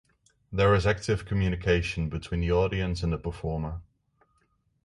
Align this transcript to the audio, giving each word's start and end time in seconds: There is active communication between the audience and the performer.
There 0.51 0.73
is 0.73 0.87
active 0.87 1.25
communication 1.25 2.09
between 2.09 2.41
the 2.41 2.51
audience 2.51 3.03
and 3.03 3.13
the 3.13 3.19
performer. 3.19 3.81